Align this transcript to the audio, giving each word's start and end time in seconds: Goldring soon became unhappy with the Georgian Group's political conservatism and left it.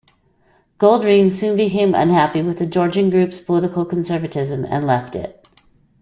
Goldring 0.79 1.29
soon 1.29 1.55
became 1.55 1.93
unhappy 1.93 2.41
with 2.41 2.57
the 2.57 2.65
Georgian 2.65 3.11
Group's 3.11 3.39
political 3.39 3.85
conservatism 3.85 4.65
and 4.65 4.87
left 4.87 5.15
it. 5.15 5.45